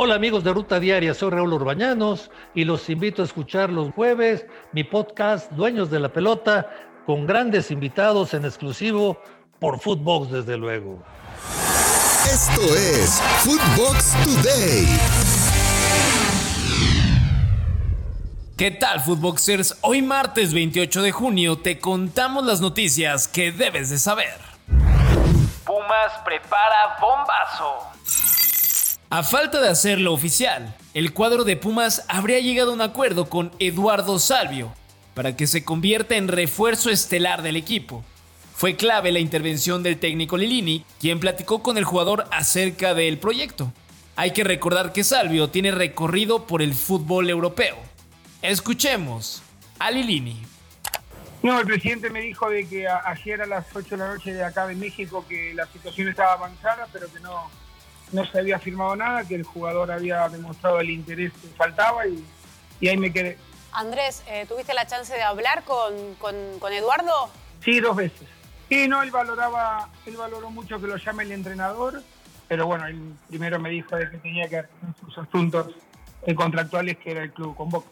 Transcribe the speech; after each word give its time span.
Hola 0.00 0.14
amigos 0.14 0.44
de 0.44 0.52
Ruta 0.52 0.78
Diaria, 0.78 1.12
soy 1.12 1.30
Raúl 1.30 1.54
Urbañanos 1.54 2.30
y 2.54 2.62
los 2.62 2.88
invito 2.88 3.20
a 3.20 3.24
escuchar 3.24 3.68
los 3.70 3.92
jueves 3.94 4.46
mi 4.70 4.84
podcast 4.84 5.50
Dueños 5.50 5.90
de 5.90 5.98
la 5.98 6.12
Pelota 6.12 6.70
con 7.04 7.26
grandes 7.26 7.72
invitados 7.72 8.32
en 8.32 8.44
exclusivo 8.44 9.20
por 9.58 9.80
Footbox 9.80 10.30
desde 10.30 10.56
luego. 10.56 11.02
Esto 12.26 12.60
es 12.76 13.20
Footbox 13.40 14.12
Today. 14.22 14.86
¿Qué 18.56 18.70
tal, 18.70 19.00
Footboxers? 19.00 19.78
Hoy 19.80 20.02
martes 20.02 20.54
28 20.54 21.02
de 21.02 21.10
junio 21.10 21.58
te 21.58 21.80
contamos 21.80 22.46
las 22.46 22.60
noticias 22.60 23.26
que 23.26 23.50
debes 23.50 23.90
de 23.90 23.98
saber. 23.98 24.38
Pumas 25.64 26.12
prepara 26.24 26.98
bombazo. 27.00 27.98
A 29.10 29.22
falta 29.22 29.62
de 29.62 29.70
hacerlo 29.70 30.12
oficial, 30.12 30.76
el 30.92 31.14
cuadro 31.14 31.44
de 31.44 31.56
Pumas 31.56 32.04
habría 32.08 32.40
llegado 32.40 32.72
a 32.72 32.74
un 32.74 32.82
acuerdo 32.82 33.30
con 33.30 33.50
Eduardo 33.58 34.18
Salvio 34.18 34.74
para 35.14 35.34
que 35.34 35.46
se 35.46 35.64
convierta 35.64 36.16
en 36.16 36.28
refuerzo 36.28 36.90
estelar 36.90 37.40
del 37.40 37.56
equipo. 37.56 38.04
Fue 38.54 38.76
clave 38.76 39.10
la 39.10 39.18
intervención 39.18 39.82
del 39.82 39.98
técnico 39.98 40.36
Lilini, 40.36 40.84
quien 41.00 41.20
platicó 41.20 41.62
con 41.62 41.78
el 41.78 41.84
jugador 41.84 42.26
acerca 42.32 42.92
del 42.92 43.16
proyecto. 43.16 43.72
Hay 44.14 44.32
que 44.32 44.44
recordar 44.44 44.92
que 44.92 45.04
Salvio 45.04 45.48
tiene 45.48 45.70
recorrido 45.70 46.46
por 46.46 46.60
el 46.60 46.74
fútbol 46.74 47.30
europeo. 47.30 47.78
Escuchemos 48.42 49.42
a 49.78 49.90
Lilini. 49.90 50.42
No, 51.42 51.58
el 51.58 51.66
presidente 51.66 52.10
me 52.10 52.20
dijo 52.20 52.50
de 52.50 52.68
que 52.68 52.86
ayer 52.86 53.40
a 53.40 53.46
las 53.46 53.64
8 53.74 53.88
de 53.88 53.96
la 53.96 54.08
noche 54.08 54.34
de 54.34 54.44
acá 54.44 54.66
de 54.66 54.74
México 54.74 55.24
que 55.26 55.54
la 55.54 55.66
situación 55.68 56.08
estaba 56.08 56.34
avanzada, 56.34 56.86
pero 56.92 57.10
que 57.10 57.20
no, 57.20 57.48
no 58.12 58.24
se 58.26 58.38
había 58.38 58.58
firmado 58.58 58.96
nada, 58.96 59.26
que 59.26 59.34
el 59.34 59.44
jugador 59.44 59.90
había 59.90 60.28
demostrado 60.28 60.80
el 60.80 60.90
interés 60.90 61.32
que 61.32 61.48
faltaba 61.56 62.06
y, 62.06 62.24
ahí 62.88 62.96
me 62.96 63.12
quedé. 63.12 63.38
Andrés, 63.72 64.22
eh, 64.26 64.46
¿tuviste 64.48 64.74
la 64.74 64.86
chance 64.86 65.12
de 65.12 65.22
hablar 65.22 65.64
con, 65.64 66.14
con, 66.14 66.72
Eduardo? 66.72 67.30
Sí, 67.62 67.80
dos 67.80 67.96
veces. 67.96 68.28
Y 68.68 68.88
no, 68.88 69.02
él 69.02 69.10
valoraba, 69.10 69.88
él 70.06 70.16
valoró 70.16 70.50
mucho 70.50 70.80
que 70.80 70.86
lo 70.86 70.96
llame 70.96 71.24
el 71.24 71.32
entrenador, 71.32 72.02
pero 72.48 72.66
bueno, 72.66 72.86
él 72.86 73.14
primero 73.28 73.58
me 73.58 73.70
dijo 73.70 73.96
de 73.96 74.10
que 74.10 74.18
tenía 74.18 74.48
que 74.48 74.58
hacer 74.58 74.72
sus 75.00 75.16
asuntos 75.18 75.74
contractuales 76.36 76.98
que 76.98 77.10
era 77.12 77.22
el 77.22 77.32
club 77.32 77.56
con 77.56 77.70
Boca. 77.70 77.88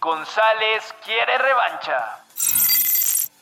González 0.00 0.94
quiere 1.04 1.38
revancha. 1.38 2.71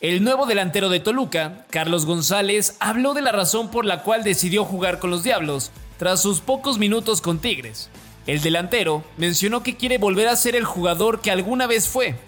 El 0.00 0.24
nuevo 0.24 0.46
delantero 0.46 0.88
de 0.88 0.98
Toluca, 0.98 1.66
Carlos 1.68 2.06
González, 2.06 2.74
habló 2.80 3.12
de 3.12 3.20
la 3.20 3.32
razón 3.32 3.70
por 3.70 3.84
la 3.84 4.02
cual 4.02 4.24
decidió 4.24 4.64
jugar 4.64 4.98
con 4.98 5.10
los 5.10 5.22
Diablos 5.22 5.72
tras 5.98 6.22
sus 6.22 6.40
pocos 6.40 6.78
minutos 6.78 7.20
con 7.20 7.38
Tigres. 7.38 7.90
El 8.26 8.40
delantero 8.40 9.04
mencionó 9.18 9.62
que 9.62 9.76
quiere 9.76 9.98
volver 9.98 10.28
a 10.28 10.36
ser 10.36 10.56
el 10.56 10.64
jugador 10.64 11.20
que 11.20 11.30
alguna 11.30 11.66
vez 11.66 11.86
fue 11.86 12.18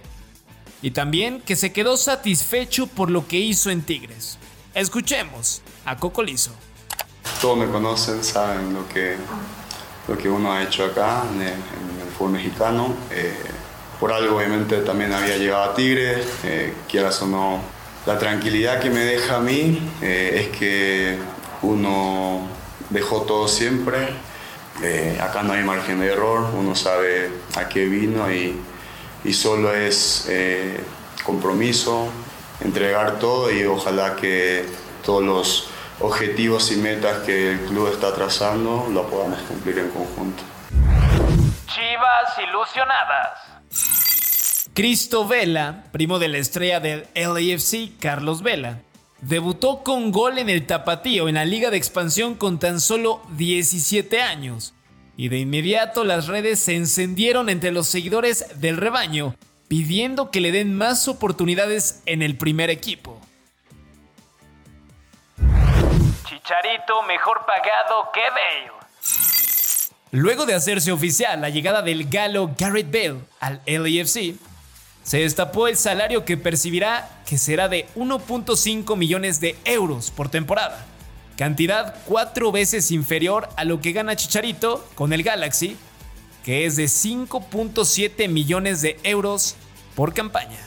y 0.82 0.90
también 0.90 1.40
que 1.40 1.56
se 1.56 1.72
quedó 1.72 1.96
satisfecho 1.96 2.88
por 2.88 3.10
lo 3.10 3.26
que 3.26 3.38
hizo 3.38 3.70
en 3.70 3.80
Tigres. 3.80 4.36
Escuchemos 4.74 5.62
a 5.86 5.96
Coco 5.96 6.22
Lizo. 6.22 6.50
Todos 7.40 7.56
me 7.56 7.68
conocen, 7.68 8.22
saben 8.22 8.74
lo 8.74 8.86
que, 8.86 9.16
lo 10.08 10.18
que 10.18 10.28
uno 10.28 10.52
ha 10.52 10.62
hecho 10.62 10.84
acá 10.84 11.24
en 11.32 11.40
el, 11.40 11.54
fútbol 12.18 12.32
mexicano. 12.32 12.94
Eh, 13.10 13.34
por 14.02 14.12
algo 14.12 14.38
obviamente 14.38 14.78
también 14.78 15.12
había 15.12 15.36
llegado 15.36 15.62
a 15.62 15.74
Tigre, 15.76 16.24
eh, 16.42 16.74
quieras 16.90 17.22
o 17.22 17.26
no. 17.28 17.60
La 18.04 18.18
tranquilidad 18.18 18.80
que 18.80 18.90
me 18.90 18.98
deja 18.98 19.36
a 19.36 19.38
mí 19.38 19.80
eh, 20.02 20.40
es 20.50 20.58
que 20.58 21.18
uno 21.62 22.48
dejó 22.90 23.22
todo 23.22 23.46
siempre, 23.46 24.08
eh, 24.82 25.20
acá 25.22 25.44
no 25.44 25.52
hay 25.52 25.62
margen 25.62 26.00
de 26.00 26.08
error, 26.08 26.50
uno 26.52 26.74
sabe 26.74 27.30
a 27.54 27.68
qué 27.68 27.84
vino 27.84 28.28
y, 28.32 28.60
y 29.22 29.32
solo 29.32 29.72
es 29.72 30.28
compromiso, 31.22 32.08
entregar 32.60 33.20
todo 33.20 33.52
y 33.52 33.64
ojalá 33.66 34.16
que 34.16 34.66
todos 35.04 35.22
los 35.22 35.68
objetivos 36.00 36.72
y 36.72 36.76
metas 36.78 37.18
que 37.18 37.52
el 37.52 37.60
club 37.66 37.92
está 37.92 38.12
trazando 38.12 38.88
lo 38.90 39.08
podamos 39.08 39.38
cumplir 39.42 39.78
en 39.78 39.90
conjunto. 39.90 40.42
Chivas 41.68 42.48
ilusionadas. 42.48 43.61
Cristo 44.74 45.28
Vela, 45.28 45.84
primo 45.92 46.18
de 46.18 46.28
la 46.28 46.38
estrella 46.38 46.80
del 46.80 47.06
LAFC, 47.14 47.98
Carlos 48.00 48.42
Vela, 48.42 48.80
debutó 49.20 49.82
con 49.82 50.10
gol 50.12 50.38
en 50.38 50.48
el 50.48 50.66
Tapatío 50.66 51.28
en 51.28 51.34
la 51.34 51.44
Liga 51.44 51.70
de 51.70 51.76
Expansión 51.76 52.36
con 52.36 52.58
tan 52.58 52.80
solo 52.80 53.20
17 53.36 54.22
años. 54.22 54.72
Y 55.14 55.28
de 55.28 55.40
inmediato 55.40 56.04
las 56.04 56.26
redes 56.26 56.58
se 56.58 56.74
encendieron 56.74 57.50
entre 57.50 57.70
los 57.70 57.86
seguidores 57.86 58.62
del 58.62 58.78
rebaño, 58.78 59.34
pidiendo 59.68 60.30
que 60.30 60.40
le 60.40 60.52
den 60.52 60.74
más 60.74 61.06
oportunidades 61.06 62.02
en 62.06 62.22
el 62.22 62.38
primer 62.38 62.70
equipo. 62.70 63.20
Chicharito 66.24 67.02
mejor 67.06 67.44
pagado 67.44 68.10
que 68.14 68.20
Bale. 68.20 68.72
Luego 70.12 70.46
de 70.46 70.54
hacerse 70.54 70.92
oficial 70.92 71.42
la 71.42 71.50
llegada 71.50 71.82
del 71.82 72.08
galo 72.08 72.52
Garrett 72.56 72.90
Bale 72.90 73.20
al 73.38 73.60
LAFC, 73.66 74.34
se 75.02 75.18
destapó 75.18 75.68
el 75.68 75.76
salario 75.76 76.24
que 76.24 76.36
percibirá 76.36 77.08
que 77.26 77.38
será 77.38 77.68
de 77.68 77.86
1.5 77.96 78.96
millones 78.96 79.40
de 79.40 79.56
euros 79.64 80.10
por 80.10 80.28
temporada, 80.28 80.86
cantidad 81.36 81.96
cuatro 82.06 82.52
veces 82.52 82.90
inferior 82.90 83.48
a 83.56 83.64
lo 83.64 83.80
que 83.80 83.92
gana 83.92 84.16
Chicharito 84.16 84.86
con 84.94 85.12
el 85.12 85.22
Galaxy, 85.22 85.76
que 86.44 86.66
es 86.66 86.76
de 86.76 86.84
5.7 86.84 88.28
millones 88.28 88.82
de 88.82 88.98
euros 89.02 89.56
por 89.94 90.14
campaña. 90.14 90.58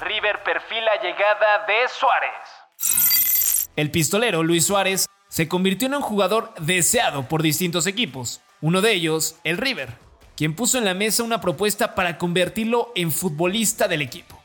River 0.00 0.42
perfila 0.44 0.90
llegada 1.02 1.66
de 1.66 1.88
Suárez. 1.88 3.68
El 3.76 3.90
pistolero 3.90 4.42
Luis 4.42 4.66
Suárez 4.66 5.06
se 5.28 5.48
convirtió 5.48 5.86
en 5.86 5.94
un 5.94 6.02
jugador 6.02 6.54
deseado 6.60 7.28
por 7.28 7.42
distintos 7.42 7.86
equipos, 7.86 8.40
uno 8.60 8.80
de 8.80 8.92
ellos 8.92 9.36
el 9.44 9.56
River 9.56 10.07
quien 10.38 10.54
puso 10.54 10.78
en 10.78 10.84
la 10.84 10.94
mesa 10.94 11.24
una 11.24 11.40
propuesta 11.40 11.96
para 11.96 12.16
convertirlo 12.16 12.92
en 12.94 13.10
futbolista 13.10 13.88
del 13.88 14.02
equipo. 14.02 14.40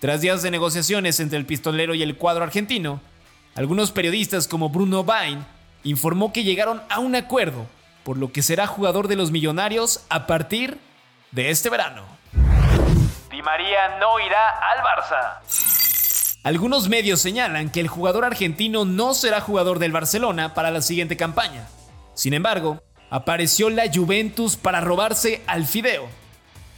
Tras 0.00 0.22
días 0.22 0.40
de 0.40 0.50
negociaciones 0.50 1.20
entre 1.20 1.36
el 1.36 1.44
pistolero 1.44 1.94
y 1.94 2.02
el 2.02 2.16
cuadro 2.16 2.44
argentino, 2.44 3.02
algunos 3.54 3.92
periodistas 3.92 4.48
como 4.48 4.70
Bruno 4.70 5.04
Bain 5.04 5.44
informó 5.84 6.32
que 6.32 6.44
llegaron 6.44 6.80
a 6.88 7.00
un 7.00 7.14
acuerdo, 7.14 7.66
por 8.04 8.16
lo 8.16 8.32
que 8.32 8.40
será 8.40 8.66
jugador 8.66 9.06
de 9.06 9.16
los 9.16 9.30
Millonarios 9.30 10.02
a 10.08 10.26
partir 10.26 10.78
de 11.30 11.50
este 11.50 11.68
verano. 11.68 12.04
Di 13.30 13.42
María 13.42 13.98
no 14.00 14.18
irá 14.20 14.48
al 14.48 14.78
Barça. 14.78 15.40
Algunos 16.42 16.88
medios 16.88 17.20
señalan 17.20 17.68
que 17.68 17.80
el 17.80 17.88
jugador 17.88 18.24
argentino 18.24 18.86
no 18.86 19.12
será 19.12 19.42
jugador 19.42 19.78
del 19.78 19.92
Barcelona 19.92 20.54
para 20.54 20.70
la 20.70 20.80
siguiente 20.80 21.18
campaña. 21.18 21.68
Sin 22.14 22.32
embargo, 22.32 22.82
apareció 23.10 23.70
la 23.70 23.90
Juventus 23.92 24.56
para 24.56 24.80
robarse 24.80 25.42
al 25.46 25.66
Fideo. 25.66 26.08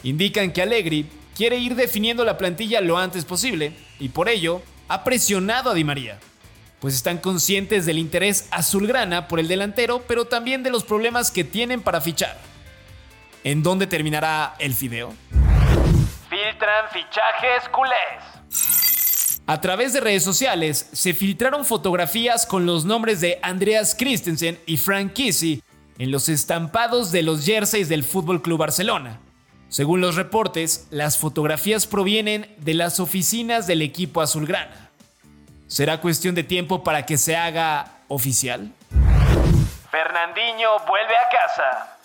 Indican 0.02 0.52
que 0.52 0.62
Allegri 0.62 1.06
quiere 1.36 1.56
ir 1.58 1.74
definiendo 1.74 2.24
la 2.24 2.38
plantilla 2.38 2.80
lo 2.80 2.98
antes 2.98 3.24
posible 3.24 3.72
y 3.98 4.10
por 4.10 4.28
ello 4.28 4.62
ha 4.88 5.04
presionado 5.04 5.70
a 5.70 5.74
Di 5.74 5.84
María, 5.84 6.18
pues 6.80 6.94
están 6.94 7.18
conscientes 7.18 7.86
del 7.86 7.98
interés 7.98 8.48
azulgrana 8.50 9.28
por 9.28 9.40
el 9.40 9.48
delantero, 9.48 10.02
pero 10.06 10.24
también 10.24 10.62
de 10.62 10.70
los 10.70 10.84
problemas 10.84 11.30
que 11.30 11.44
tienen 11.44 11.82
para 11.82 12.00
fichar. 12.00 12.38
¿En 13.44 13.62
dónde 13.62 13.86
terminará 13.86 14.54
el 14.58 14.74
Fideo? 14.74 15.14
Filtran 16.28 16.90
fichajes 16.92 17.68
culés. 17.70 18.40
A 19.46 19.60
través 19.60 19.92
de 19.92 20.00
redes 20.00 20.22
sociales 20.22 20.88
se 20.92 21.12
filtraron 21.12 21.64
fotografías 21.64 22.46
con 22.46 22.66
los 22.66 22.84
nombres 22.84 23.20
de 23.20 23.38
Andreas 23.42 23.96
Christensen 23.98 24.58
y 24.66 24.76
Frank 24.76 25.12
Kissy 25.12 25.62
en 26.00 26.10
los 26.10 26.30
estampados 26.30 27.12
de 27.12 27.22
los 27.22 27.44
jerseys 27.44 27.90
del 27.90 28.04
Fútbol 28.04 28.40
Club 28.40 28.58
Barcelona. 28.58 29.20
Según 29.68 30.00
los 30.00 30.16
reportes, 30.16 30.88
las 30.90 31.18
fotografías 31.18 31.86
provienen 31.86 32.50
de 32.56 32.72
las 32.72 33.00
oficinas 33.00 33.66
del 33.66 33.82
equipo 33.82 34.22
azulgrana. 34.22 34.88
¿Será 35.66 36.00
cuestión 36.00 36.34
de 36.34 36.42
tiempo 36.42 36.82
para 36.82 37.04
que 37.04 37.18
se 37.18 37.36
haga 37.36 37.98
oficial? 38.08 38.72
Fernandinho 39.90 40.70
vuelve 40.88 41.14
a 41.14 41.28
casa. 41.28 41.98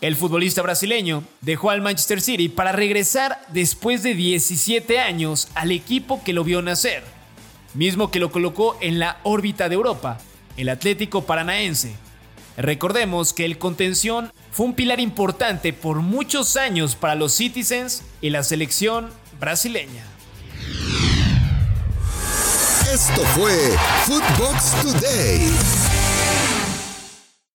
El 0.00 0.16
futbolista 0.16 0.60
brasileño 0.60 1.22
dejó 1.42 1.70
al 1.70 1.82
Manchester 1.82 2.20
City 2.20 2.48
para 2.48 2.72
regresar 2.72 3.40
después 3.50 4.02
de 4.02 4.14
17 4.14 4.98
años 4.98 5.46
al 5.54 5.70
equipo 5.70 6.24
que 6.24 6.32
lo 6.32 6.42
vio 6.42 6.60
nacer, 6.60 7.04
mismo 7.72 8.10
que 8.10 8.18
lo 8.18 8.32
colocó 8.32 8.76
en 8.80 8.98
la 8.98 9.18
órbita 9.22 9.68
de 9.68 9.76
Europa, 9.76 10.18
el 10.56 10.68
Atlético 10.68 11.22
Paranaense, 11.22 11.94
Recordemos 12.60 13.32
que 13.32 13.46
el 13.46 13.56
contención 13.56 14.32
fue 14.52 14.66
un 14.66 14.74
pilar 14.74 15.00
importante 15.00 15.72
por 15.72 16.00
muchos 16.00 16.58
años 16.58 16.94
para 16.94 17.14
los 17.14 17.32
Citizens 17.32 18.02
y 18.20 18.28
la 18.28 18.42
selección 18.42 19.08
brasileña. 19.38 20.04
Esto 22.92 23.22
fue 23.34 23.54
Footbox 24.04 24.72
Today. 24.82 25.99